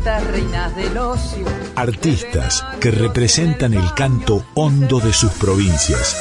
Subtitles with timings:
[0.00, 1.46] minitas, reinas del ocio.
[1.76, 6.16] Artistas que representan el canto hondo de sus provincias.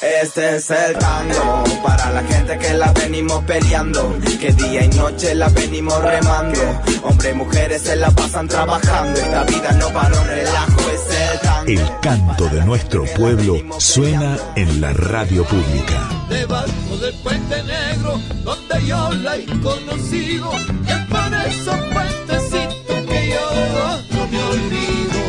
[0.00, 5.34] Este es el tango para la gente que la venimos peleando, que día y noche
[5.34, 6.60] la venimos remando.
[7.02, 11.40] Hombres y mujeres se la pasan trabajando, esta vida no para un relajo, es el
[11.40, 11.70] tango.
[11.70, 16.08] El canto de nuestro pueblo suena en la radio pública.
[16.28, 18.20] Debajo del puente negro,
[18.88, 20.50] donde yo la he conocido,
[20.86, 23.46] y es por esos puentecitos que yo
[24.12, 25.20] no me olvido.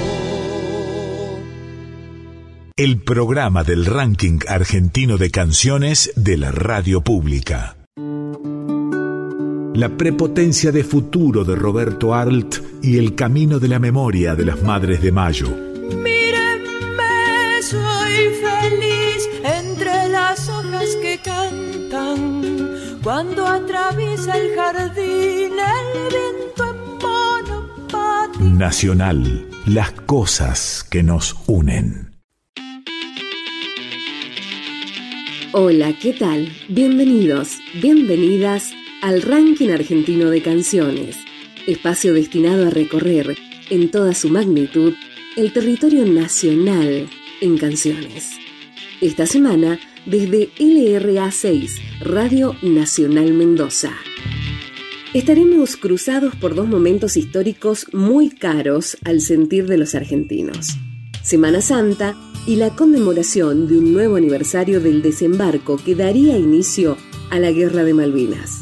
[2.76, 7.76] El programa del ranking argentino de canciones de la radio pública.
[9.76, 14.62] La prepotencia de futuro de Roberto Arlt y el camino de la memoria de las
[14.62, 15.50] Madres de Mayo.
[15.50, 17.02] Mírenme,
[17.62, 22.39] soy feliz entre las hojas que cantan.
[23.04, 28.58] Cuando atraviesa el jardín el viento en.
[28.58, 32.12] Nacional, las cosas que nos unen.
[35.54, 36.52] Hola, ¿qué tal?
[36.68, 41.16] Bienvenidos, bienvenidas al Ranking Argentino de Canciones,
[41.68, 43.38] espacio destinado a recorrer
[43.70, 44.94] en toda su magnitud
[45.38, 47.08] el territorio nacional
[47.40, 48.32] en canciones.
[49.00, 53.92] Esta semana desde LRA 6, Radio Nacional Mendoza.
[55.14, 60.78] Estaremos cruzados por dos momentos históricos muy caros al sentir de los argentinos.
[61.24, 62.16] Semana Santa
[62.46, 66.98] y la conmemoración de un nuevo aniversario del desembarco que daría inicio
[67.32, 68.62] a la Guerra de Malvinas.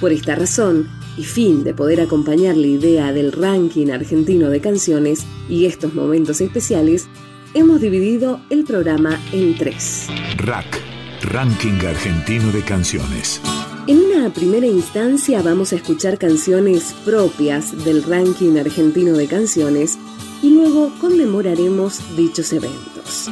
[0.00, 5.24] Por esta razón, y fin de poder acompañar la idea del ranking argentino de canciones
[5.48, 7.08] y estos momentos especiales,
[7.56, 10.08] hemos dividido el programa en tres.
[10.36, 10.66] RAC,
[11.22, 13.40] Ranking Argentino de Canciones.
[13.86, 19.98] En una primera instancia vamos a escuchar canciones propias del ranking argentino de canciones
[20.42, 23.30] y luego conmemoraremos dichos eventos.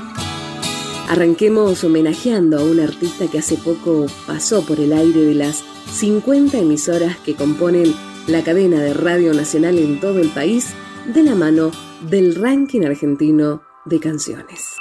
[1.11, 5.63] Arranquemos homenajeando a un artista que hace poco pasó por el aire de las
[5.93, 7.95] 50 emisoras que componen
[8.27, 10.69] la cadena de Radio Nacional en todo el país
[11.13, 11.73] de la mano
[12.09, 14.77] del ranking argentino de canciones.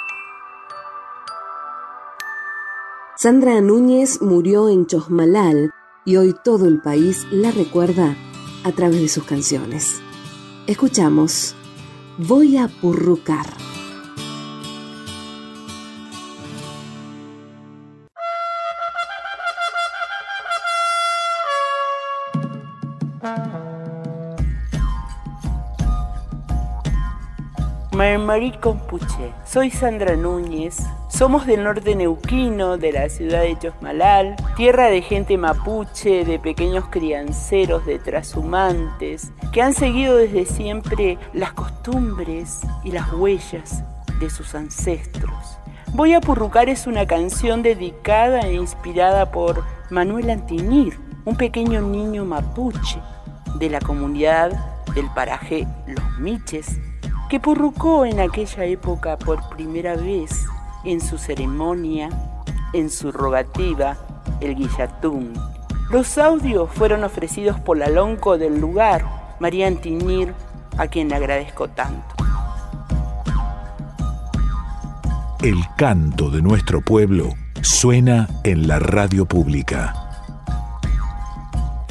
[3.16, 5.70] Sandra Núñez murió en Chosmalal
[6.04, 8.16] y hoy todo el país la recuerda
[8.64, 10.00] a través de sus canciones.
[10.66, 11.54] Escuchamos
[12.18, 13.46] Voy a purrucar.
[28.04, 30.76] Marmarí Compuche, soy Sandra Núñez,
[31.08, 36.84] somos del norte neuquino, de la ciudad de Chosmalal, tierra de gente mapuche, de pequeños
[36.90, 43.82] crianceros, de trashumantes, que han seguido desde siempre las costumbres y las huellas
[44.20, 45.58] de sus ancestros.
[45.94, 52.26] Voy a Purrucar es una canción dedicada e inspirada por Manuel Antinir, un pequeño niño
[52.26, 53.00] mapuche
[53.58, 54.50] de la comunidad
[54.94, 56.78] del paraje Los Miches,
[57.28, 60.46] que purrucó en aquella época por primera vez
[60.84, 62.10] en su ceremonia,
[62.72, 63.96] en su rogativa,
[64.40, 65.32] el guillatún.
[65.90, 69.04] Los audios fueron ofrecidos por la lonco del lugar,
[69.38, 70.34] María Antinir,
[70.76, 72.14] a quien le agradezco tanto.
[75.42, 79.94] El canto de nuestro pueblo suena en la radio pública.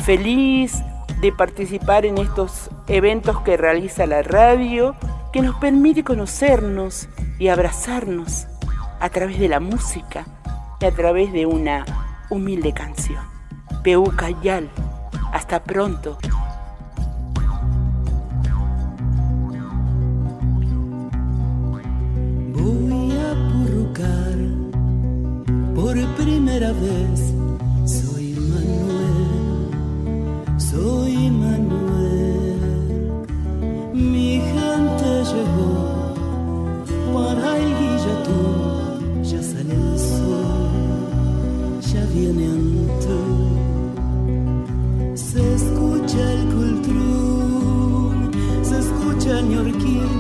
[0.04, 0.84] Feliz
[1.22, 4.96] de participar en estos eventos que realiza la radio,
[5.34, 7.10] que nos permite conocernos
[7.40, 8.46] y abrazarnos
[9.00, 10.28] a través de la música
[10.80, 11.86] y a través de una
[12.30, 13.26] humilde canción.
[13.84, 14.70] Peuca Yal,
[15.32, 16.20] hasta pronto.
[22.54, 24.38] Voy a purrucar
[25.74, 27.34] por primera vez.
[27.86, 29.72] Soy Manuel,
[30.60, 31.94] soy Manuel
[35.24, 36.14] llegó,
[37.14, 38.42] para el guillatú
[39.24, 43.20] ya salió el sol, ya viene ante.
[45.16, 48.31] Se escucha el cultrún,
[48.64, 50.12] se escucha el ñorquín.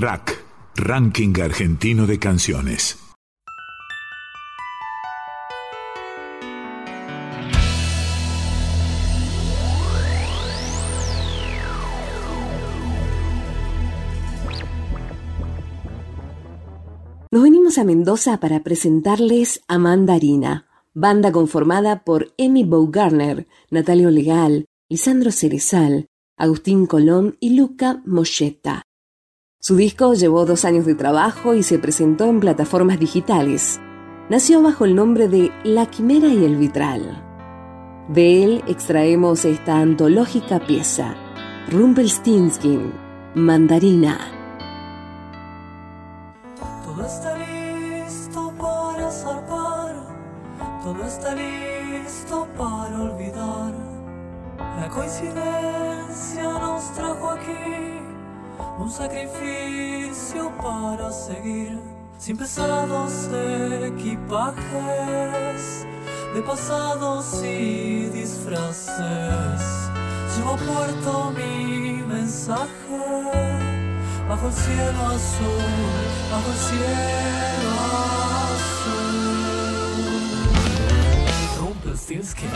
[0.00, 0.44] Rack,
[0.76, 2.98] Ranking Argentino de Canciones.
[17.32, 24.66] Nos venimos a Mendoza para presentarles a Mandarina, banda conformada por Amy Bougarner, Natalio Legal,
[24.88, 28.84] Lisandro Cerezal, Agustín Colón y Luca Moschetta.
[29.60, 33.80] Su disco llevó dos años de trabajo y se presentó en plataformas digitales.
[34.30, 37.24] Nació bajo el nombre de La Quimera y el Vitral.
[38.08, 41.16] De él extraemos esta antológica pieza,
[41.72, 42.92] Rumpelstiltskin,
[43.34, 44.37] Mandarina.
[58.88, 61.78] Un sacrificio para seguir,
[62.18, 63.28] sin pesados
[63.84, 64.64] equipajes,
[66.34, 69.60] de pasados y disfraces.
[70.34, 72.68] Llevo a puerto mi mensaje
[74.26, 75.64] bajo el cielo azul,
[76.30, 77.70] bajo el cielo
[78.56, 79.18] azul.
[81.60, 82.48] Rumpelstiltskin.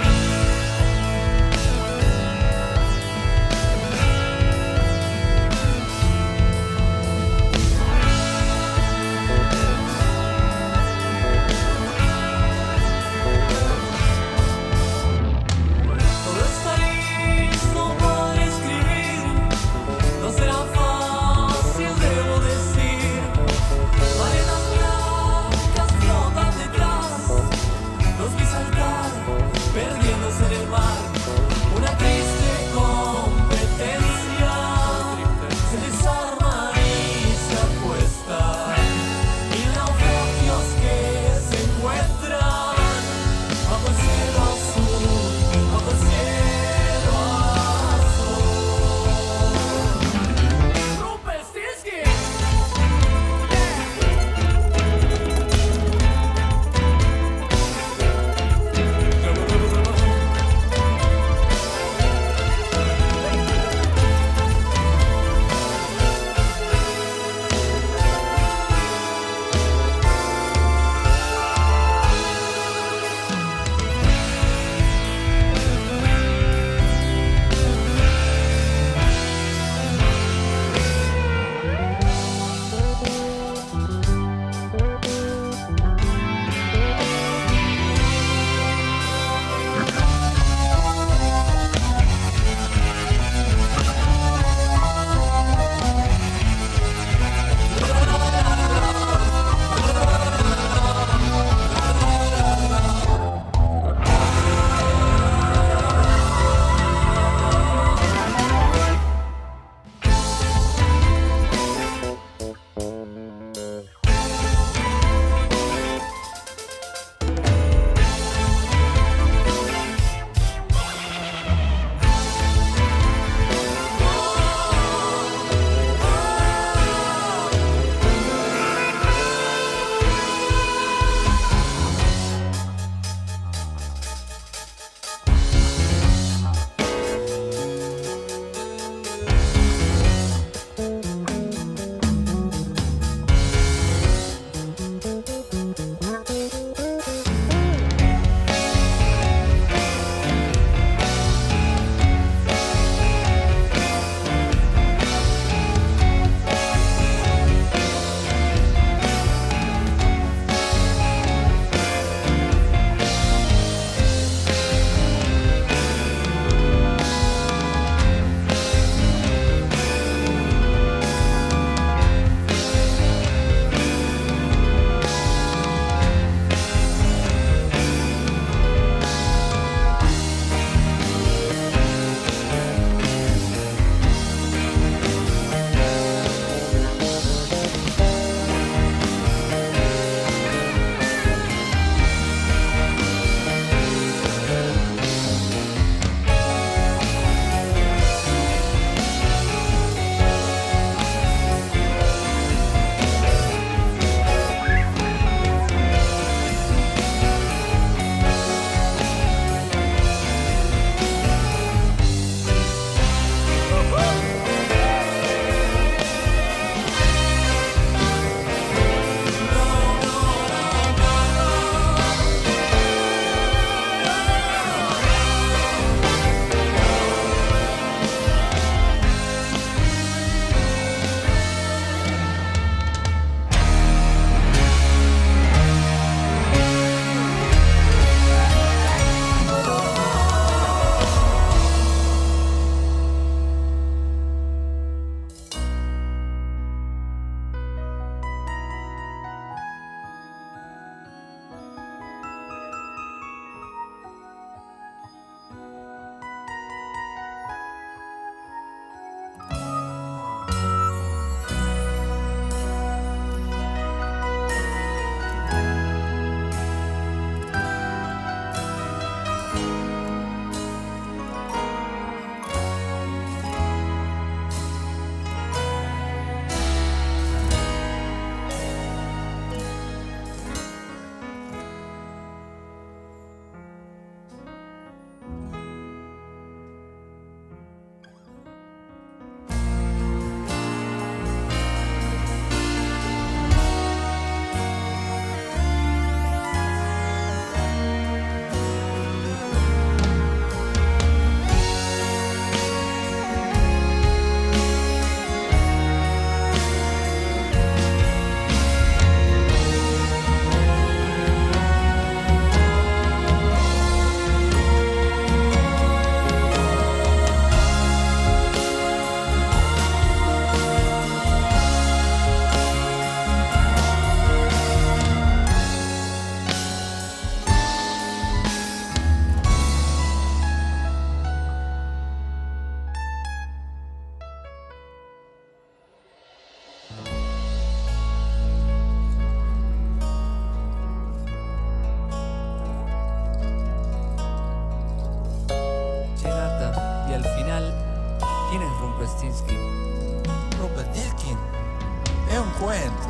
[352.42, 353.08] Un cuento.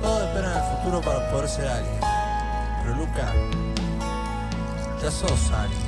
[0.00, 2.00] Todos esperan el futuro para poder ser alguien.
[2.82, 3.32] Pero Luca,
[5.02, 5.86] ya sos alguien.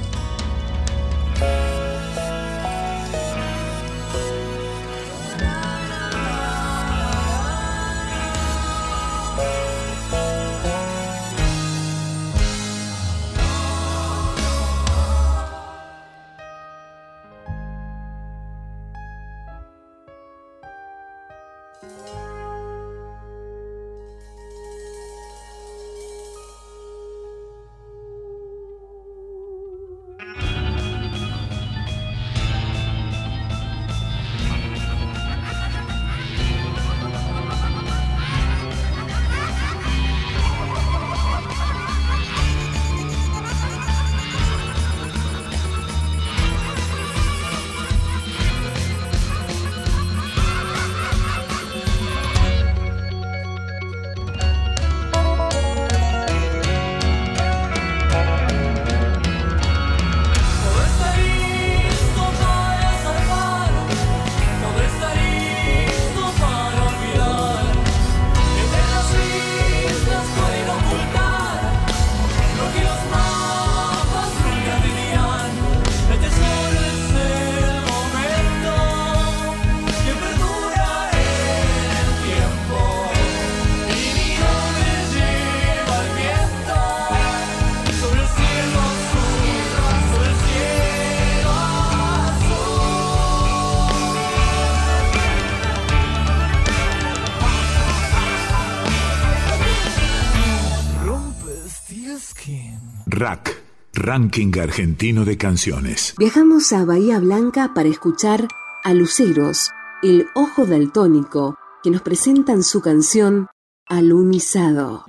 [103.18, 103.60] Rack,
[103.94, 106.14] Ranking Argentino de Canciones.
[106.18, 108.46] Viajamos a Bahía Blanca para escuchar
[108.84, 109.72] a Luceros,
[110.04, 113.48] el ojo daltónico, que nos presentan su canción
[113.88, 115.04] Alunizado.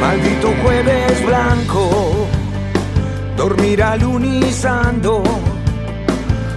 [0.00, 2.28] Maldito jueves blanco,
[3.36, 5.24] dormir alunizando.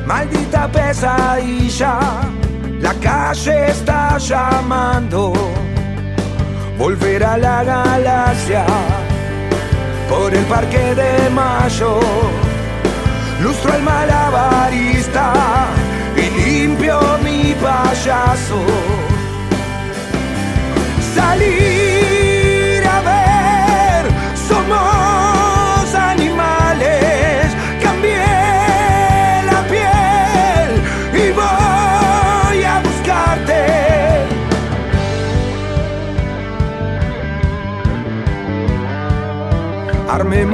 [0.05, 1.99] Maldita pesadilla,
[2.79, 5.33] la calle está llamando.
[6.77, 8.65] Volver a la galaxia
[10.07, 11.99] por el parque de mayo.
[13.41, 15.33] Lustro el malabarista
[16.15, 18.61] y limpio mi payaso.
[21.15, 21.94] Salir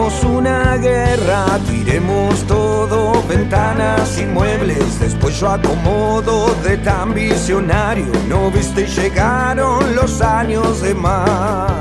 [0.01, 4.99] Una guerra, tiremos todo, ventanas y muebles.
[4.99, 8.11] Después yo acomodo de tan visionario.
[8.27, 11.71] No viste, llegaron los años de más.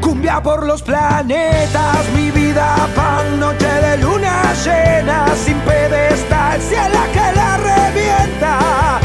[0.00, 7.36] Cumbia por los planetas, mi vida pan, noche de luna llena, sin pedestal, cielo que
[7.36, 9.03] la revienta.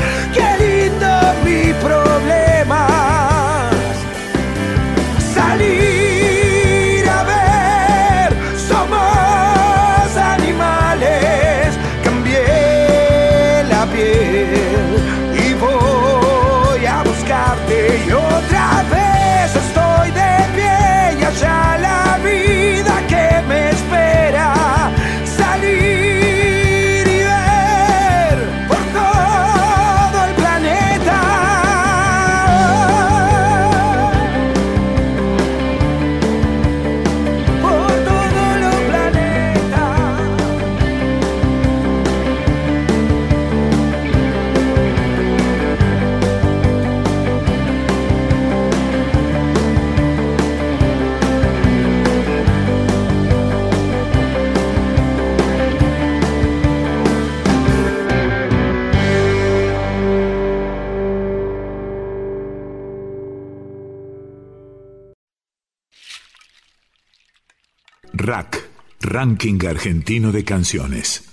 [69.29, 71.23] Ranking Argentino de Canciones.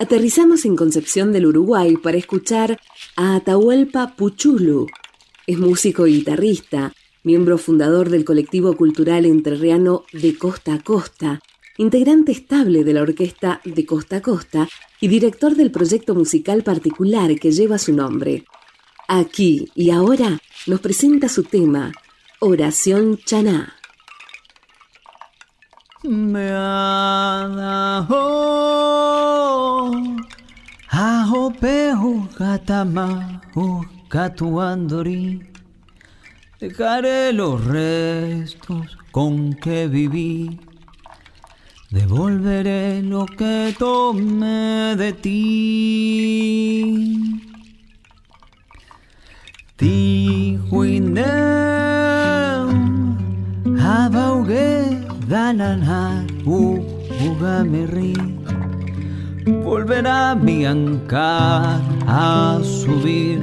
[0.00, 2.80] Aterrizamos en Concepción del Uruguay para escuchar
[3.14, 4.88] a Atahualpa Puchulu.
[5.46, 11.40] Es músico y guitarrista, miembro fundador del colectivo cultural entrerriano de Costa a Costa,
[11.78, 14.68] integrante estable de la orquesta de Costa a Costa
[15.00, 18.46] y director del proyecto musical particular que lleva su nombre.
[19.06, 21.92] Aquí y ahora nos presenta su tema,
[22.40, 23.76] Oración Chaná.
[26.06, 26.50] Me
[30.92, 33.40] Aho pehu katama
[34.10, 35.40] katuandori
[36.60, 40.60] Dejaré los restos con que viví.
[41.90, 45.40] Devolveré lo que tomé de ti.
[49.76, 51.44] Ti huinem
[55.24, 56.26] Abaugué dananar
[57.26, 58.14] ugameri
[59.44, 63.40] Volverá mi ancar a subir.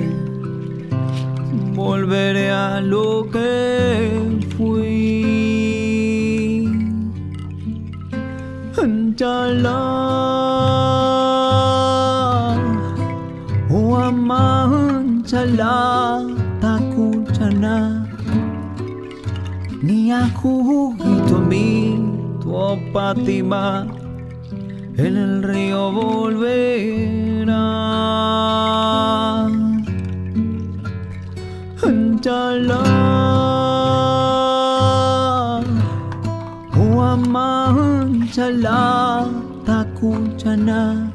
[1.75, 5.11] Volveré a lo que fui.
[9.15, 9.77] Chala
[13.69, 16.21] O aman chala
[19.81, 21.97] Ni ajujito mi
[22.41, 23.87] tu opatima
[24.97, 27.67] en el río volverá.
[32.21, 32.83] Chala,
[36.77, 39.25] o aman chala,
[39.65, 41.09] takuchana,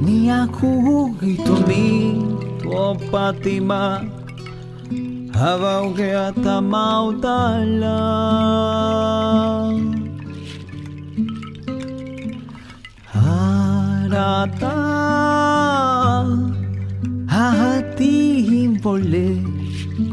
[0.00, 2.22] ni akugito mi
[2.62, 4.06] tu opatima.
[5.34, 7.98] Abauge hasta mautala.
[13.12, 14.76] Arata.
[17.26, 19.42] Hati volé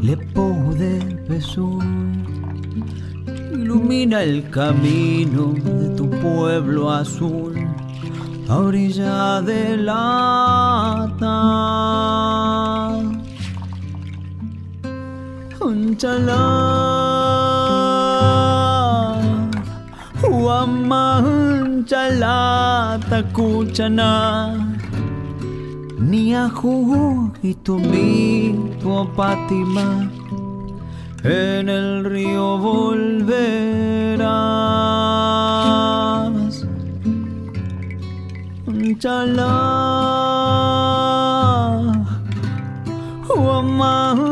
[0.02, 1.86] le pude besar.
[3.54, 7.54] Ilumina el camino de tu pueblo azul
[8.48, 9.88] a orilla del
[15.62, 16.42] ata Unchala
[20.30, 21.78] Uamanchala
[23.08, 24.12] takuchana
[25.98, 30.10] Ni ajú y tu mi tu pátima.
[31.24, 33.62] En el río volverás.
[39.02, 39.48] Chala,
[43.26, 44.31] Huaman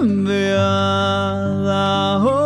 [0.00, 2.40] the other home.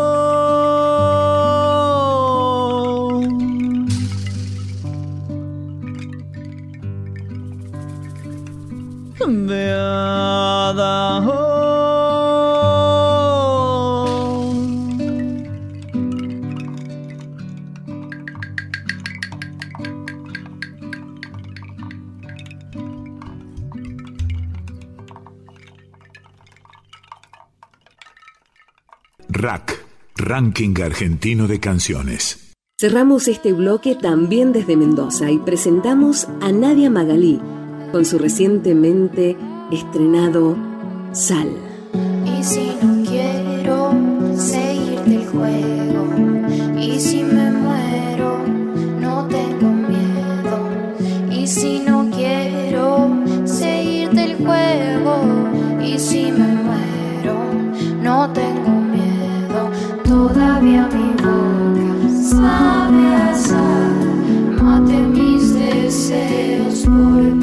[9.47, 11.44] The other home.
[29.45, 29.85] Rack,
[30.17, 32.55] Ranking Argentino de Canciones.
[32.81, 37.43] Cerramos este bloque también desde Mendoza y presentamos a Nadia Magalí
[37.93, 39.37] con su recientemente
[39.71, 40.57] estrenado
[41.13, 41.51] Sal.
[42.25, 43.93] Y si no quiero
[44.35, 46.07] seguir del juego,
[46.81, 48.39] y si me muero,
[48.99, 51.31] no tengo miedo.
[51.31, 53.11] Y si no quiero
[53.45, 55.21] seguir del juego,
[55.83, 56.54] y si me
[62.29, 63.95] sabe a sal,
[64.63, 67.34] mate mis deseos por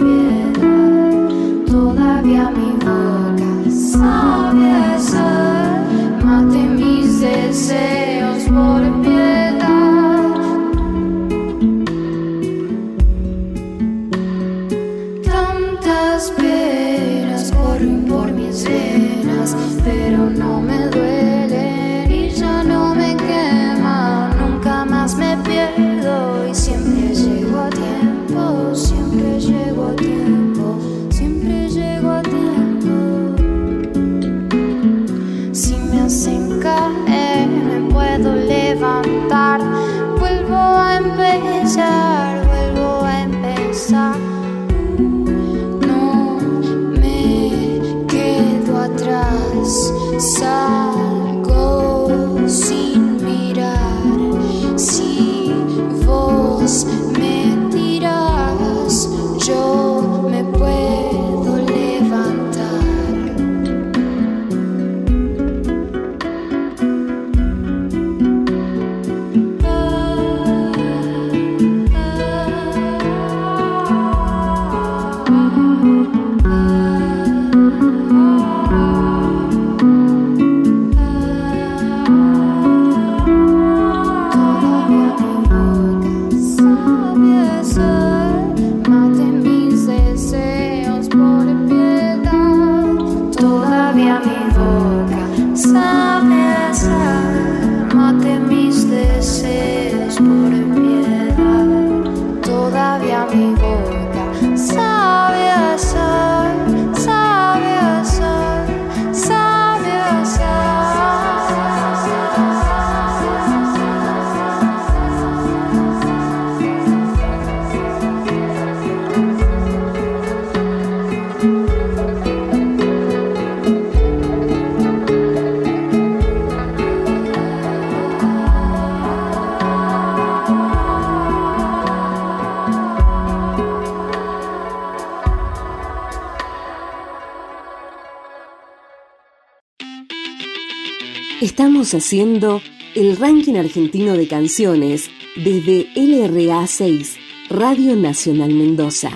[141.93, 142.61] Haciendo
[142.95, 147.15] el ranking argentino de canciones desde LRA 6,
[147.49, 149.11] Radio Nacional Mendoza.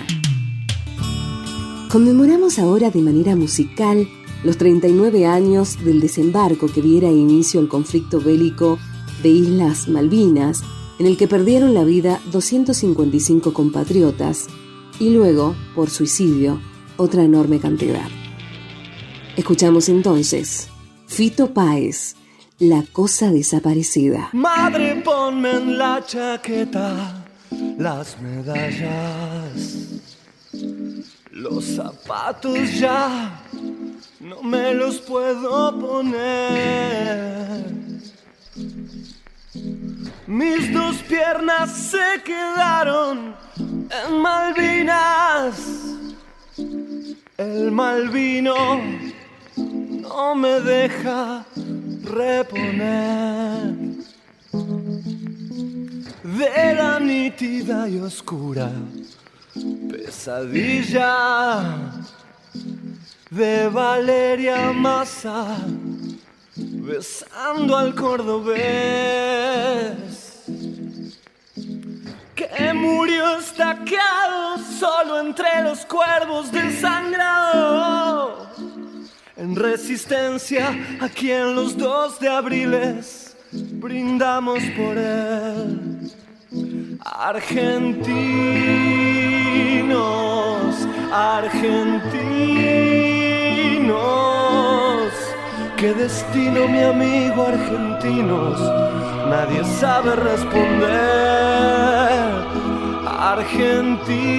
[1.90, 4.06] Conmemoramos ahora de manera musical
[4.44, 8.78] los 39 años del desembarco que diera inicio al conflicto bélico
[9.22, 10.62] de Islas Malvinas,
[10.98, 14.48] en el que perdieron la vida 255 compatriotas
[14.98, 16.60] y luego, por suicidio,
[16.98, 18.08] otra enorme cantidad.
[19.36, 20.68] Escuchamos entonces
[21.06, 22.15] Fito Páez,
[22.58, 24.30] La cosa desaparecida.
[24.32, 27.22] Madre, ponme en la chaqueta
[27.76, 30.00] las medallas.
[31.32, 33.42] Los zapatos ya
[34.20, 37.62] no me los puedo poner.
[40.26, 45.60] Mis dos piernas se quedaron en Malvinas.
[47.36, 48.80] El Malvino
[49.56, 51.44] no me deja
[52.06, 53.74] reponer.
[56.22, 58.70] De la nítida y oscura
[59.90, 61.12] pesadilla
[63.30, 65.58] de Valeria Massa
[66.56, 68.56] besando al cordobés
[72.34, 78.48] que murió estaqueado solo entre los cuervos desangrado
[79.36, 86.10] en resistencia a quien los dos de abriles brindamos por él.
[87.04, 88.06] Argentinos,
[91.12, 92.02] argentinos,
[95.76, 98.58] qué destino mi amigo argentinos,
[99.28, 100.96] nadie sabe responder.
[103.06, 104.36] Argentinos,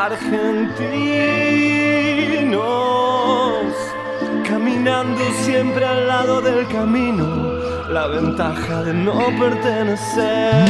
[0.00, 0.72] argentinos,
[4.48, 7.26] caminando siempre al lado del camino,
[7.90, 10.64] la ventaja de no pertenecer.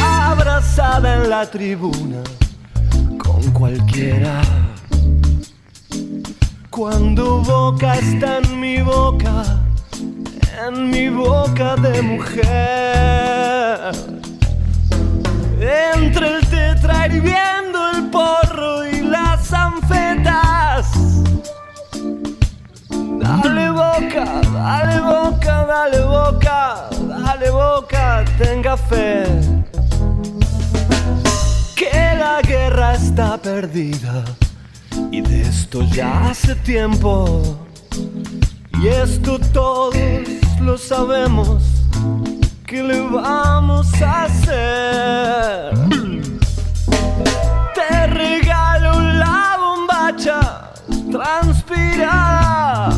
[0.00, 2.24] Abrazada en la tribuna
[3.18, 4.40] con cualquiera.
[6.70, 9.44] Cuando boca está en mi boca,
[10.66, 12.94] en mi boca de mujer.
[15.66, 20.86] Entre el tetra hirviendo el porro y las anfetas.
[23.18, 29.24] Dale boca, dale boca, dale boca, dale boca, tenga fe.
[31.74, 34.22] Que la guerra está perdida
[35.10, 37.58] y de esto ya hace tiempo.
[38.82, 39.96] Y esto todos
[40.60, 41.73] lo sabemos.
[42.74, 45.74] ¿Qué le vamos a hacer?
[47.72, 50.72] Te regalo la bombacha
[51.12, 52.90] transpirada.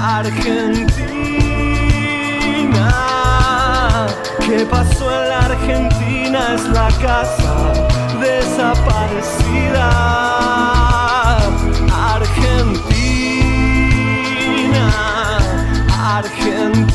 [0.00, 1.02] Argentina
[4.56, 7.54] que pasó en la Argentina es la casa
[8.20, 9.88] desaparecida.
[12.14, 12.98] Argentina,
[16.18, 16.92] Argentina.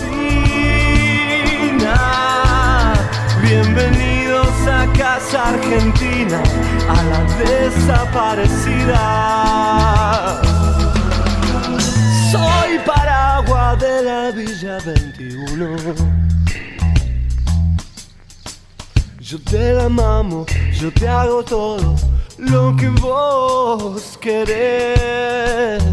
[3.41, 6.39] Bienvenidos a casa Argentina,
[6.89, 9.01] a la desaparecida.
[12.31, 16.26] Soy Paragua de la Villa 21
[19.29, 21.97] yo te la mamo, yo te hago todo
[22.37, 25.83] lo que vos querés.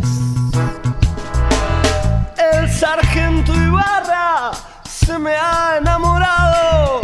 [2.39, 4.53] El sargento Ibarra
[4.89, 7.01] se me ha enamorado.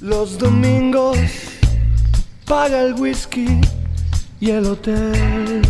[0.00, 1.16] Los domingos
[2.46, 3.60] paga el whisky
[4.40, 5.62] y el hotel.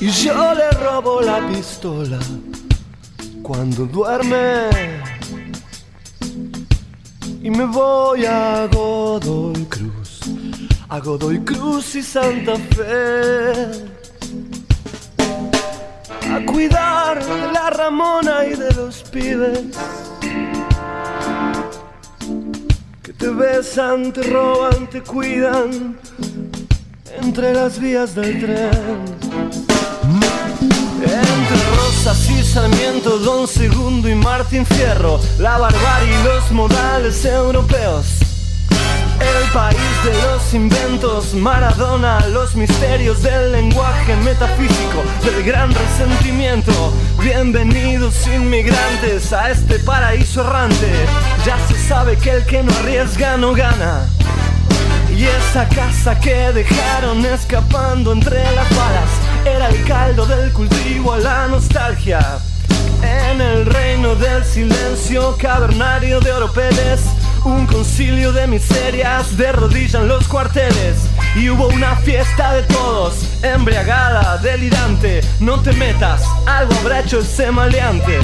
[0.00, 2.20] Y yo le robo la pistola
[3.42, 4.68] cuando duerme.
[7.42, 10.20] Y me voy a Godoy Cruz,
[10.88, 13.52] a Godoy Cruz y Santa Fe.
[16.30, 19.76] A cuidar de la Ramona y de los pibes.
[23.02, 25.98] Que te besan, te roban, te cuidan
[27.20, 29.31] entre las vías del tren.
[31.02, 38.06] Entre Rosas y Sarmiento, Don Segundo y Martín Fierro, la barbarie y los modales europeos.
[39.18, 46.92] El país de los inventos, Maradona, los misterios del lenguaje metafísico, del gran resentimiento.
[47.20, 50.88] Bienvenidos inmigrantes a este paraíso errante.
[51.44, 54.06] Ya se sabe que el que no arriesga no gana.
[55.16, 61.18] Y esa casa que dejaron escapando entre las balas era el caldo del cultivo a
[61.18, 62.38] la nostalgia.
[63.02, 67.00] En el reino del silencio cavernario de Oropeles,
[67.44, 71.08] un concilio de miserias de rodilla en los cuarteles.
[71.34, 75.22] Y hubo una fiesta de todos, embriagada, delirante.
[75.40, 78.18] No te metas, algo habrá hecho ese maleante.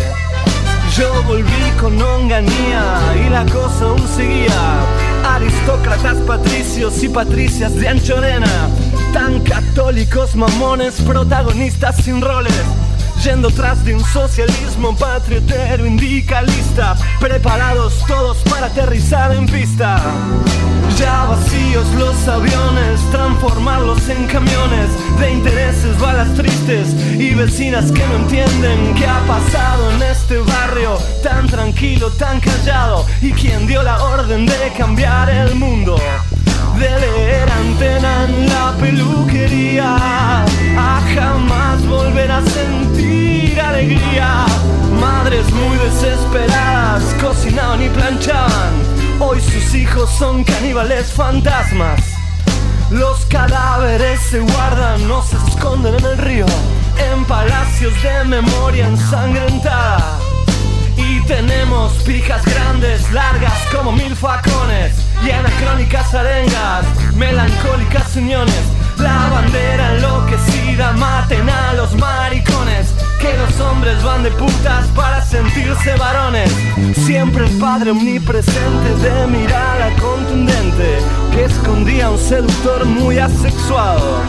[0.96, 4.80] Yo volví con onganía y la cosa aún seguía.
[5.24, 8.68] Aristócratas, patricios y patricias de Anchorena.
[9.12, 12.52] Tan católicos, mamones, protagonistas sin roles.
[13.24, 16.94] Yendo tras de un socialismo patriotero indicalista.
[17.20, 20.00] Preparados todos para aterrizar en pista.
[20.96, 24.90] Ya vacíos los aviones, transformarlos en camiones
[25.20, 30.98] de intereses, balas tristes y vecinas que no entienden qué ha pasado en este barrio
[31.22, 35.96] tan tranquilo, tan callado y quién dio la orden de cambiar el mundo.
[36.78, 44.46] De leer antena en la peluquería a jamás volver a sentir alegría.
[45.00, 48.72] Madres muy desesperadas cocinaban y planchaban.
[49.18, 52.00] Hoy sus hijos son caníbales fantasmas.
[52.90, 56.46] Los cadáveres se guardan, no se esconden en el río,
[57.12, 60.20] en palacios de memoria ensangrentada.
[60.96, 64.92] Y tenemos pijas grandes, largas como mil facones,
[65.24, 68.62] y anacrónicas arengas, melancólicas uniones.
[68.98, 72.94] La bandera enloquecida, maten a los maricones.
[73.20, 76.50] Que los hombres van de putas para sentirse varones.
[76.94, 80.98] Siempre el padre omnipresente de mirada contundente
[81.32, 84.20] que escondía un seductor muy asexuado.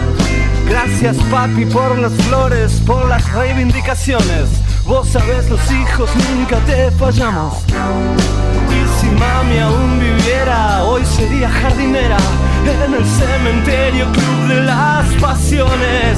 [0.67, 4.49] Gracias papi por las flores, por las reivindicaciones.
[4.89, 7.53] Vos sabés, los hijos nunca te fallamos.
[7.67, 12.17] Y si mami aún viviera, hoy sería jardinera
[12.65, 16.17] en el cementerio club de las pasiones.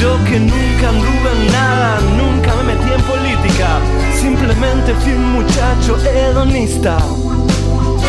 [0.00, 3.78] Yo que nunca anduve en nada, nunca me metí en política,
[4.20, 6.98] simplemente fui un muchacho hedonista.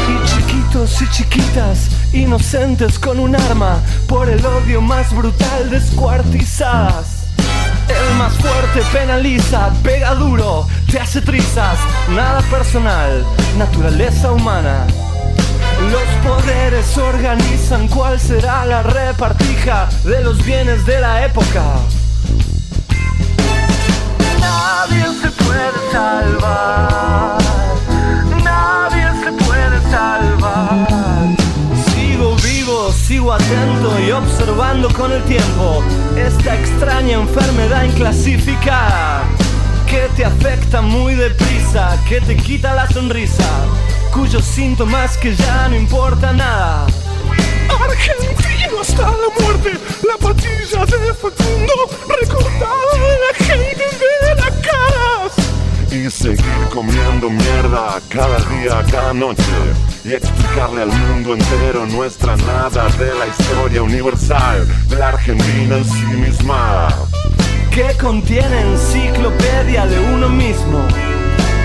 [0.09, 7.18] Y chiquitos y chiquitas, inocentes con un arma, por el odio más brutal descuartizadas.
[7.99, 11.77] El más fuerte penaliza, pega duro, te hace trizas,
[12.09, 13.25] nada personal,
[13.57, 14.85] naturaleza humana.
[15.91, 21.63] Los poderes organizan cuál será la repartija de los bienes de la época.
[24.39, 27.37] Nadie se puede salvar,
[28.43, 30.98] nadie se puede salvar.
[33.09, 35.83] Sigo atento y observando con el tiempo
[36.15, 39.23] esta extraña enfermedad inclasificada
[39.87, 43.49] que te afecta muy deprisa, que te quita la sonrisa,
[44.13, 46.85] cuyos síntomas que ya no importa nada.
[47.81, 49.71] Argentino hasta la muerte,
[50.07, 51.89] la patilla de Facundo,
[52.21, 53.98] recortada de la gente.
[56.09, 59.43] Seguir comiendo mierda cada día, cada noche
[60.03, 65.85] y explicarle al mundo entero nuestra nada de la historia universal de la Argentina en
[65.85, 66.89] sí misma.
[67.71, 70.83] que contiene enciclopedia de uno mismo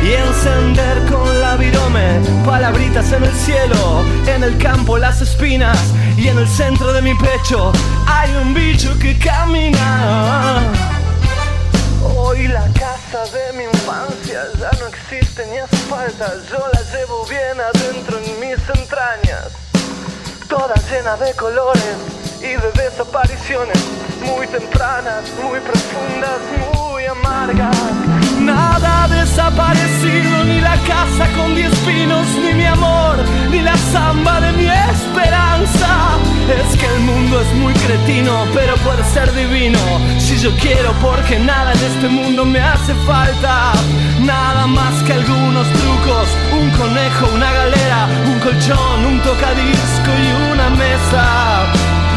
[0.03, 5.78] y encender con la virome palabritas en el cielo, en el campo las espinas
[6.18, 7.72] y en el centro de mi pecho
[8.07, 10.93] hay un bicho que camina.
[12.35, 17.24] Hoy la casa de mi infancia ya no existe ni hace falta, yo la llevo
[17.26, 19.53] bien adentro en mis entrañas,
[20.49, 21.97] toda llena de colores
[22.41, 23.78] y de desapariciones
[24.26, 26.41] muy tempranas, muy profundas,
[26.74, 27.76] muy amargas.
[28.41, 33.16] Nada ha desaparecido, ni la casa con diez pinos, ni mi amor,
[33.49, 34.13] ni la samba
[38.52, 39.78] pero puede ser divino
[40.18, 43.72] si yo quiero, porque nada en este mundo me hace falta.
[44.20, 50.68] Nada más que algunos trucos, un conejo, una galera, un colchón, un tocadisco y una
[50.70, 51.64] mesa.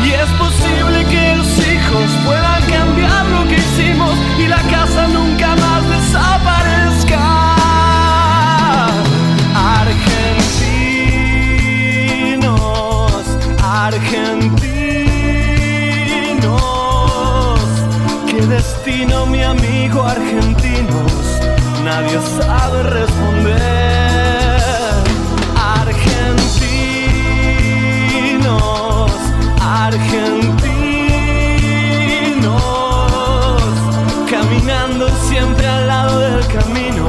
[0.04, 5.56] Y es posible que los hijos puedan cambiar lo que hicimos y la casa nunca
[5.56, 7.22] más desaparezca.
[9.56, 10.58] Argentinos,
[13.64, 14.67] argentinos,
[18.38, 21.12] qué destino mi amigo argentinos,
[21.84, 24.62] nadie sabe responder.
[25.56, 26.42] Argentinos,
[29.60, 30.62] argentinos,
[34.30, 37.08] caminando siempre al lado del camino,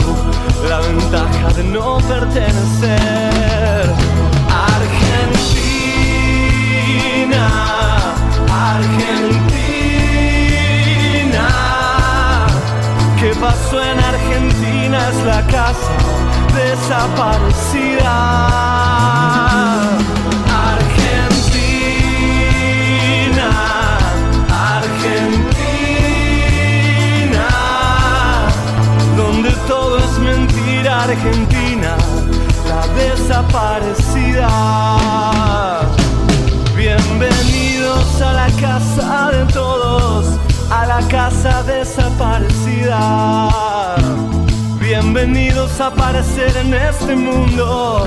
[0.68, 3.94] la ventaja de no pertenecer.
[4.48, 5.44] Argentina,
[8.50, 9.37] Argentina,
[13.38, 15.08] ¿qué pasó en Argentina?
[15.08, 15.92] Es la casa
[16.54, 18.12] desaparecida.
[20.70, 21.58] Argentina,
[24.78, 25.48] Argentina,
[29.16, 31.96] donde todo es mentira, Argentina,
[32.68, 34.48] la desaparecida.
[36.76, 39.77] Bienvenidos a la casa de todos,
[40.70, 43.48] a la casa desaparecida.
[44.80, 48.06] Bienvenidos a aparecer en este mundo,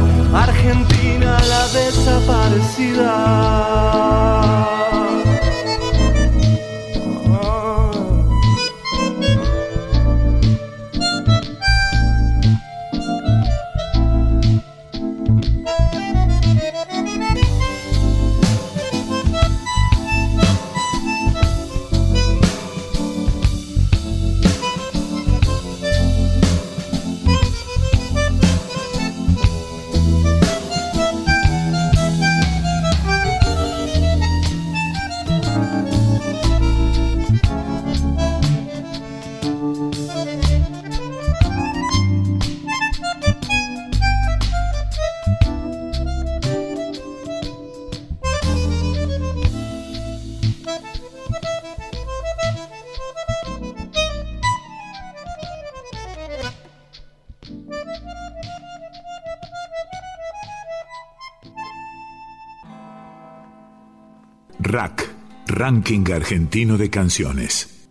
[65.71, 67.87] Ranking Argentino de Canciones.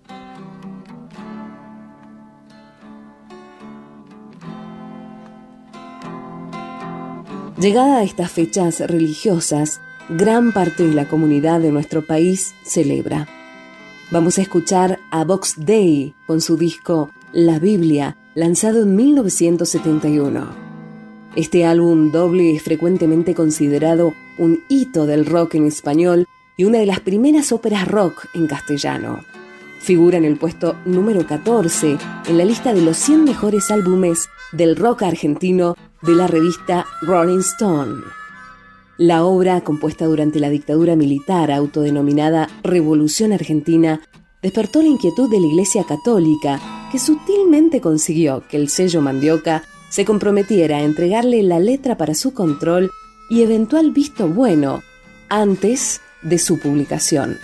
[7.58, 13.26] Llegada a estas fechas religiosas, gran parte de la comunidad de nuestro país celebra.
[14.10, 20.50] Vamos a escuchar a Vox Day con su disco La Biblia, lanzado en 1971.
[21.34, 26.26] Este álbum doble es frecuentemente considerado un hito del rock en español
[26.60, 29.24] y una de las primeras óperas rock en castellano.
[29.78, 31.96] Figura en el puesto número 14
[32.26, 37.38] en la lista de los 100 mejores álbumes del rock argentino de la revista Rolling
[37.38, 38.02] Stone.
[38.98, 44.02] La obra, compuesta durante la dictadura militar autodenominada Revolución Argentina,
[44.42, 46.60] despertó la inquietud de la Iglesia Católica,
[46.92, 52.34] que sutilmente consiguió que el sello Mandioca se comprometiera a entregarle la letra para su
[52.34, 52.90] control
[53.30, 54.82] y eventual visto bueno
[55.30, 57.38] antes de su publicación.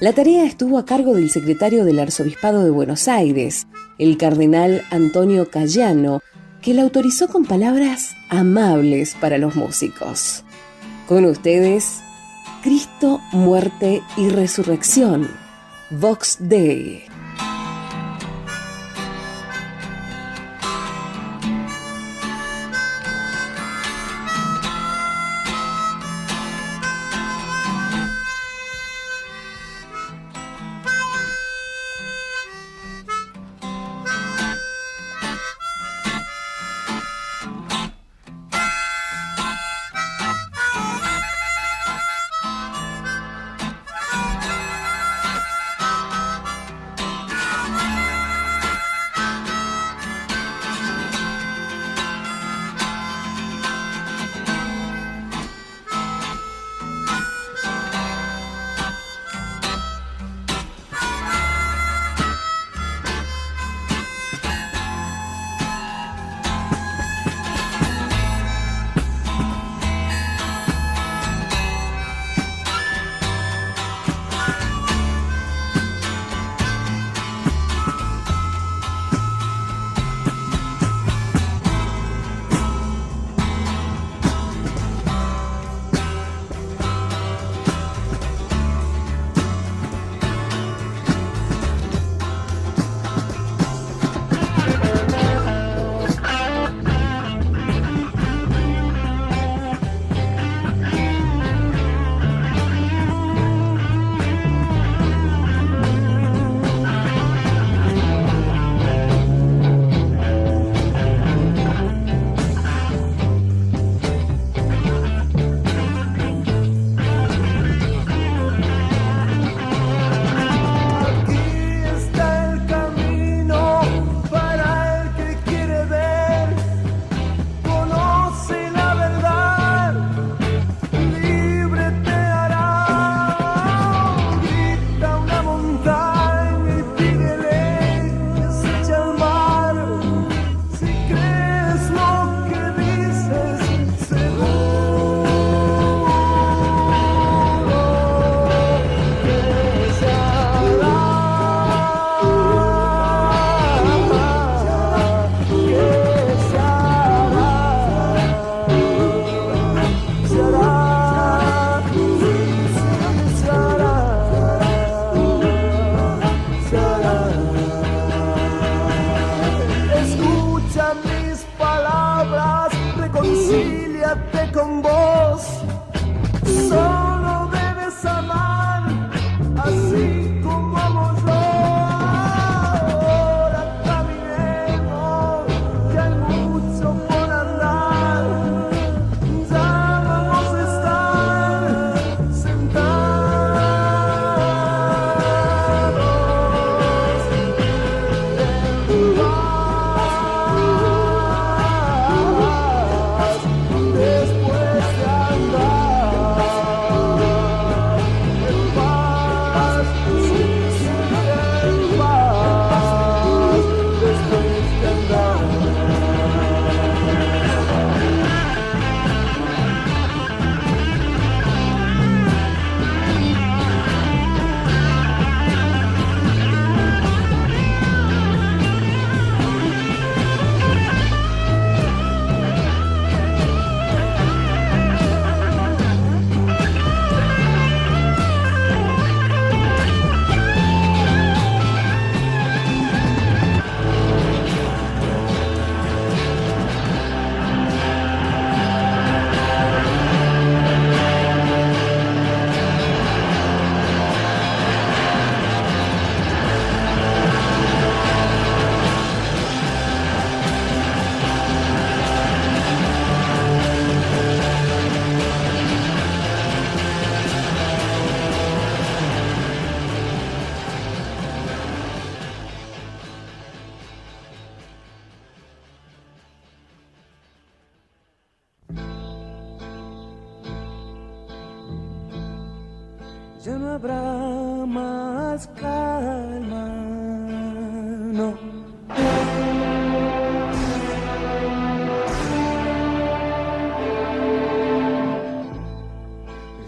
[0.00, 3.66] La tarea estuvo a cargo del secretario del Arzobispado de Buenos Aires,
[3.98, 6.20] el cardenal Antonio Cayano,
[6.60, 10.44] que la autorizó con palabras amables para los músicos.
[11.06, 12.00] Con ustedes,
[12.62, 15.28] Cristo, muerte y resurrección.
[15.90, 17.04] Vox Dei.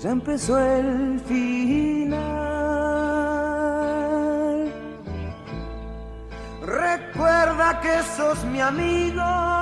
[0.01, 2.21] Ya empezó el final.
[6.63, 9.54] Recuerda que sos mi amigo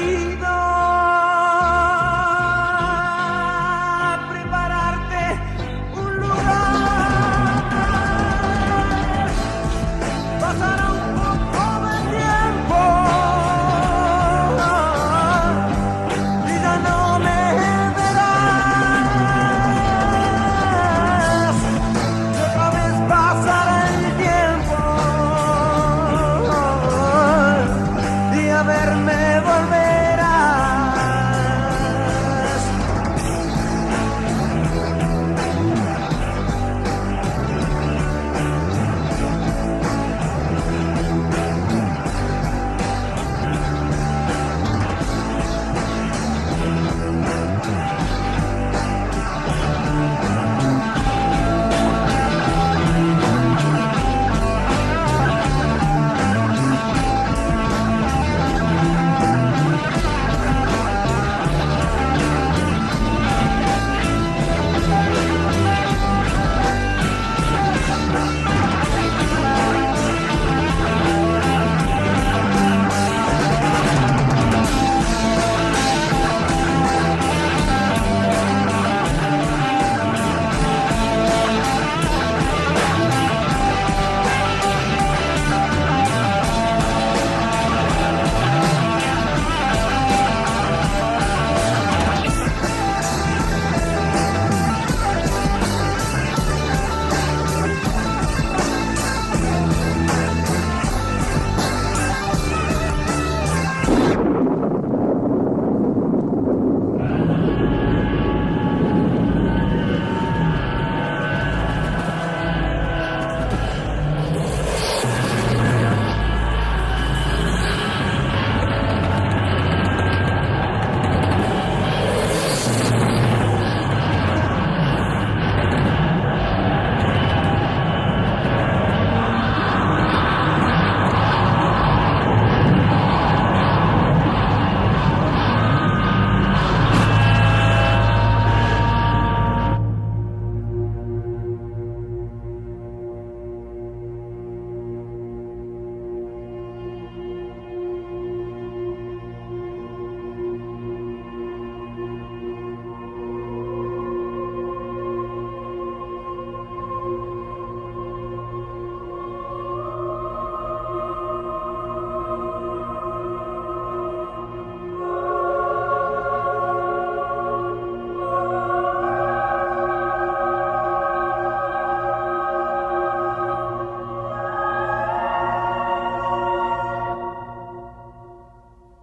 [0.00, 0.31] me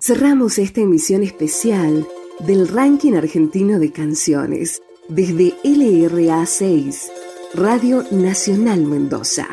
[0.09, 2.07] Cerramos esta emisión especial
[2.39, 7.11] del ranking argentino de canciones desde LRA 6,
[7.53, 9.47] Radio Nacional Mendoza.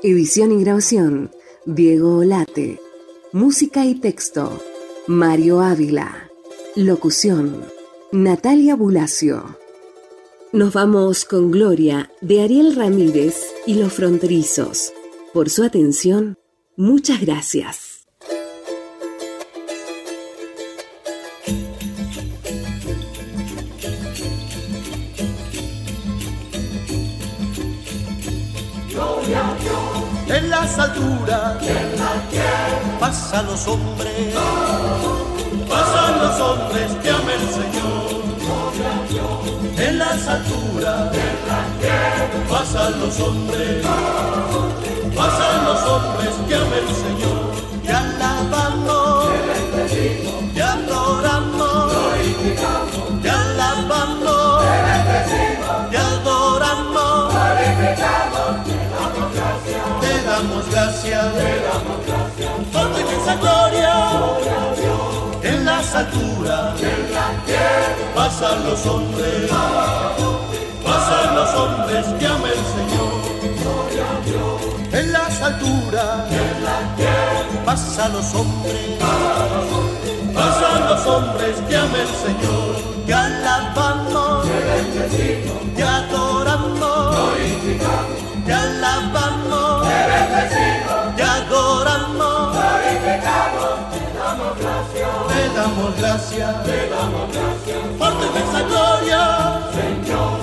[0.00, 1.32] Edición y grabación,
[1.66, 2.78] Diego Olate.
[3.32, 4.62] Música y texto,
[5.08, 6.30] Mario Ávila.
[6.76, 7.64] Locución.
[8.12, 9.58] Natalia Bulacio.
[10.52, 14.92] Nos vamos con Gloria de Ariel Ramírez y los fronterizos.
[15.32, 16.38] Por su atención,
[16.76, 17.83] muchas gracias.
[30.74, 31.56] En las alturas
[32.98, 34.34] pasan los hombres,
[35.68, 38.24] pasan los hombres que ama el Señor.
[39.78, 41.12] En las alturas
[42.50, 43.86] pasan los hombres,
[45.14, 47.43] pasan los hombres que ama el Señor.
[61.14, 63.94] Damos gracias, por tu inmensa gloria,
[65.42, 66.74] en las alturas,
[68.14, 69.50] pasan los hombres,
[70.84, 73.24] pasan los hombres que ama el Señor.
[74.92, 76.28] En las alturas,
[77.64, 78.98] pasan los hombres,
[80.34, 82.94] pasan los hombres que ama el Señor.
[83.06, 84.46] Te alabamos,
[85.76, 87.16] te adoramos,
[88.46, 90.73] te alabamos, te
[91.94, 92.56] adoramos,
[95.28, 96.54] te damos gracias,
[97.98, 99.22] por tu inmensa gloria,
[99.72, 100.33] Señor,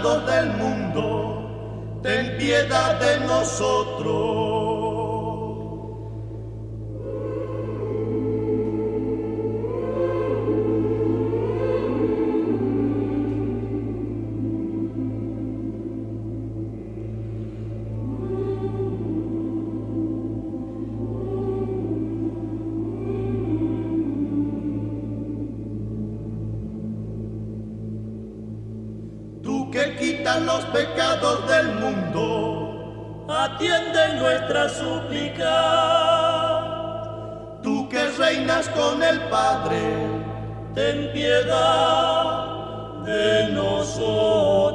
[0.00, 0.51] los pecados del
[43.04, 44.71] de nosotros.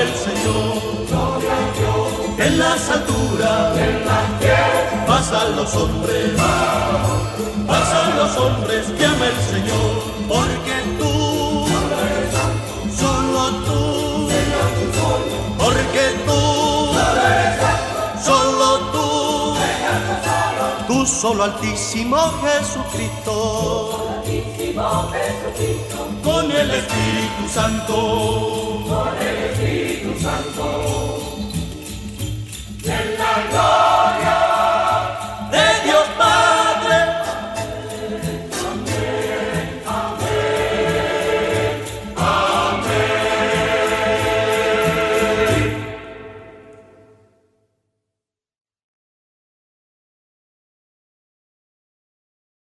[0.00, 0.80] ama el Señor.
[2.38, 3.78] En las alturas
[5.06, 6.32] pasan los hombres,
[7.66, 10.02] pasan los hombres que el Señor.
[10.28, 11.66] Porque tú,
[12.96, 14.28] solo tú,
[15.58, 16.40] porque tú,
[18.24, 19.08] solo tú,
[20.88, 22.16] tú solo altísimo
[24.72, 26.08] Jesucristo.
[26.22, 28.84] Con el Espíritu Santo.
[28.86, 31.39] Con el Espíritu Santo.